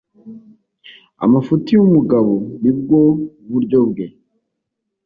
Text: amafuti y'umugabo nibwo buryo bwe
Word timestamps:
amafuti 1.25 1.69
y'umugabo 1.77 2.33
nibwo 2.61 2.99
buryo 3.51 3.79
bwe 3.89 4.05